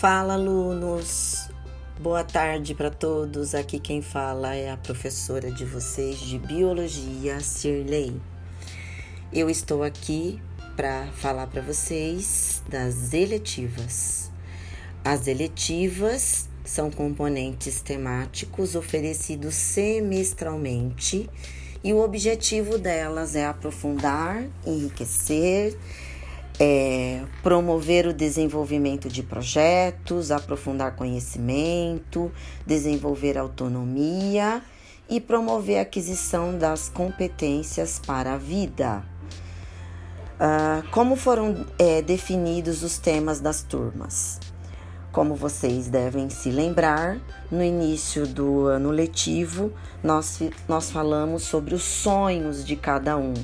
[0.00, 1.50] Fala, alunos!
[1.98, 3.52] Boa tarde para todos.
[3.52, 8.14] Aqui quem fala é a professora de vocês de Biologia, Cirlei.
[9.32, 10.40] Eu estou aqui
[10.76, 14.30] para falar para vocês das eletivas.
[15.04, 21.28] As eletivas são componentes temáticos oferecidos semestralmente
[21.82, 25.76] e o objetivo delas é aprofundar, enriquecer,
[26.60, 32.32] é, promover o desenvolvimento de projetos, aprofundar conhecimento,
[32.66, 34.62] desenvolver autonomia
[35.08, 39.04] e promover a aquisição das competências para a vida.
[40.40, 44.38] Ah, como foram é, definidos os temas das turmas?
[45.10, 47.18] Como vocês devem se lembrar,
[47.50, 53.34] no início do ano letivo, nós, nós falamos sobre os sonhos de cada um.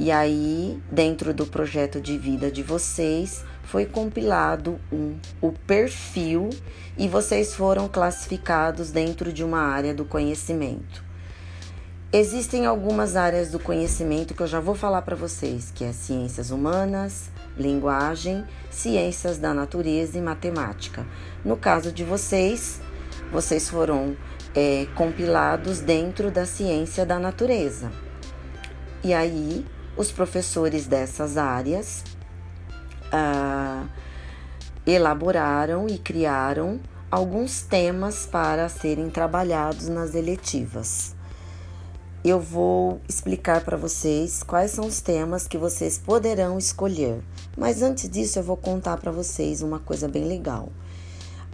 [0.00, 6.50] E aí, dentro do projeto de vida de vocês, foi compilado um, o perfil
[6.96, 11.02] e vocês foram classificados dentro de uma área do conhecimento.
[12.12, 16.52] Existem algumas áreas do conhecimento que eu já vou falar para vocês, que é ciências
[16.52, 21.04] humanas, linguagem, ciências da natureza e matemática.
[21.44, 22.80] No caso de vocês,
[23.32, 24.16] vocês foram
[24.54, 27.90] é, compilados dentro da ciência da natureza.
[29.02, 29.66] E aí,
[29.98, 32.02] os professores dessas áreas
[33.12, 33.84] ah,
[34.86, 41.18] elaboraram e criaram alguns temas para serem trabalhados nas eletivas
[42.24, 47.22] eu vou explicar para vocês quais são os temas que vocês poderão escolher.
[47.56, 50.70] Mas antes disso, eu vou contar para vocês uma coisa bem legal.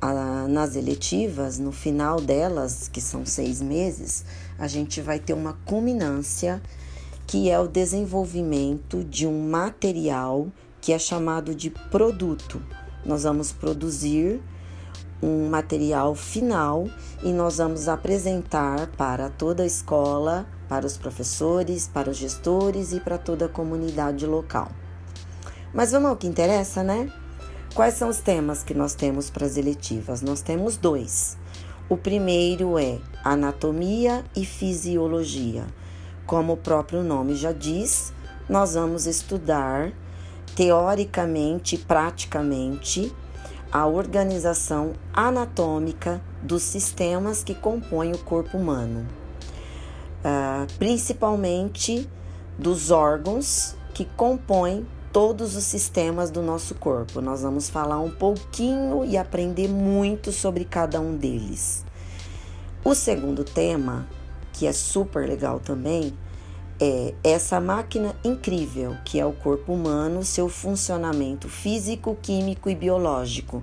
[0.00, 4.24] Ah, nas eletivas, no final delas, que são seis meses,
[4.58, 6.62] a gente vai ter uma culminância
[7.30, 10.48] que é o desenvolvimento de um material
[10.80, 12.60] que é chamado de produto.
[13.06, 14.42] Nós vamos produzir
[15.22, 16.88] um material final
[17.22, 22.98] e nós vamos apresentar para toda a escola, para os professores, para os gestores e
[22.98, 24.68] para toda a comunidade local.
[25.72, 27.12] Mas vamos ao que interessa, né?
[27.76, 30.20] Quais são os temas que nós temos para as eletivas?
[30.20, 31.38] Nós temos dois.
[31.88, 35.64] O primeiro é anatomia e fisiologia.
[36.30, 38.12] Como o próprio nome já diz,
[38.48, 39.90] nós vamos estudar
[40.54, 43.12] teoricamente e praticamente
[43.72, 49.08] a organização anatômica dos sistemas que compõem o corpo humano,
[50.20, 52.08] uh, principalmente
[52.56, 57.20] dos órgãos que compõem todos os sistemas do nosso corpo.
[57.20, 61.84] Nós vamos falar um pouquinho e aprender muito sobre cada um deles.
[62.84, 64.06] O segundo tema,
[64.52, 66.12] que é super legal também,
[66.80, 73.62] é essa máquina incrível que é o corpo humano, seu funcionamento físico, químico e biológico.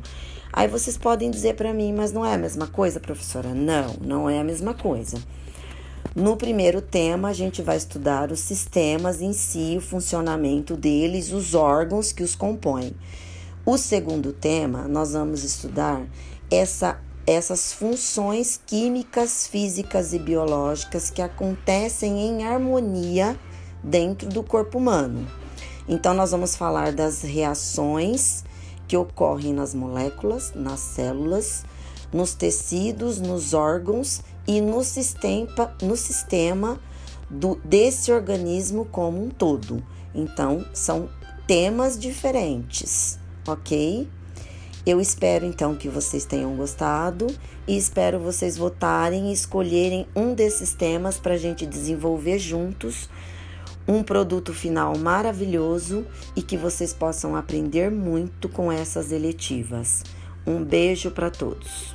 [0.54, 3.54] Aí vocês podem dizer para mim, mas não é a mesma coisa, professora?
[3.54, 5.18] Não, não é a mesma coisa.
[6.16, 11.54] No primeiro tema, a gente vai estudar os sistemas em si, o funcionamento deles, os
[11.54, 12.96] órgãos que os compõem.
[13.66, 16.02] O segundo tema, nós vamos estudar
[16.50, 23.38] essa essas funções químicas, físicas e biológicas que acontecem em harmonia
[23.84, 25.28] dentro do corpo humano.
[25.90, 28.46] Então, nós vamos falar das reações
[28.88, 31.66] que ocorrem nas moléculas, nas células,
[32.14, 36.80] nos tecidos, nos órgãos e no sistema, no sistema
[37.30, 39.84] do, desse organismo como um todo.
[40.16, 41.10] Então, são
[41.46, 44.10] temas diferentes, ok?
[44.88, 47.28] Eu espero então que vocês tenham gostado
[47.68, 53.10] e espero vocês votarem e escolherem um desses temas para a gente desenvolver juntos
[53.86, 60.06] um produto final maravilhoso e que vocês possam aprender muito com essas eletivas.
[60.46, 61.94] Um beijo para todos.